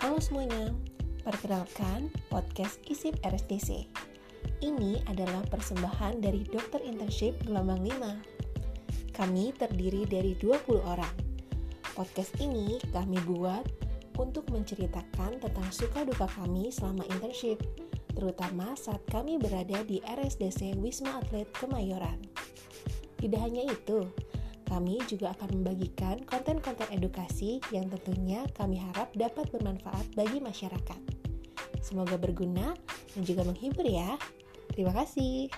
[0.00, 0.72] Halo semuanya,
[1.28, 3.84] perkenalkan podcast ISIP RSDC.
[4.64, 9.12] Ini adalah persembahan dari Dokter Internship Gelombang 5.
[9.12, 11.12] Kami terdiri dari 20 orang.
[11.92, 13.68] Podcast ini kami buat
[14.16, 17.60] untuk menceritakan tentang suka duka kami selama internship,
[18.16, 22.16] terutama saat kami berada di RSDC Wisma Atlet Kemayoran.
[23.20, 24.08] Tidak hanya itu,
[24.70, 31.00] kami juga akan membagikan konten-konten edukasi yang tentunya kami harap dapat bermanfaat bagi masyarakat.
[31.82, 32.78] Semoga berguna
[33.18, 34.14] dan juga menghibur ya.
[34.70, 35.50] Terima kasih.